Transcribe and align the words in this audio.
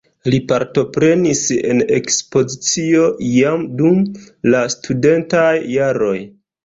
Li 0.33 0.37
partoprenis 0.51 1.41
en 1.73 1.83
ekspozicio 1.97 3.05
jam 3.35 3.67
dum 3.83 4.03
la 4.55 4.67
studentaj 4.77 5.49
jaroj. 5.79 6.17